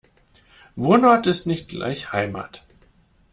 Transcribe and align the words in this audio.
Wohnort 0.75 1.27
ist 1.27 1.45
nicht 1.45 1.67
gleich 1.67 2.11
Heimat. 2.11 2.65